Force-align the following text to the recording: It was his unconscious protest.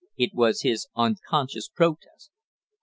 It 0.17 0.33
was 0.33 0.63
his 0.63 0.87
unconscious 0.95 1.67
protest. 1.69 2.31